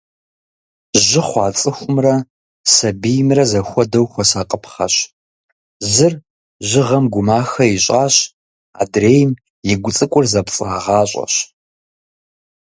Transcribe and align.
Жьы 1.05 1.21
хъуа 1.27 1.47
цӏыхумрэ, 1.57 2.15
сэбиймрэ, 2.73 3.43
зэхуэдэу 3.51 4.05
хуэсакъыпхъэщ. 4.11 4.95
Зыр 5.93 6.13
жьыгъэм 6.67 7.05
гумахэ 7.13 7.65
ищӏащ, 7.75 8.15
адрейм 8.81 9.29
игу 9.71 9.91
цӏыкӏур 9.95 10.25
зэпцӏагъащӏэщ. 10.31 11.33